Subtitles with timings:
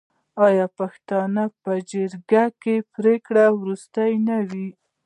[0.45, 4.67] آیا د پښتنو په جرګه کې پریکړه وروستۍ نه وي؟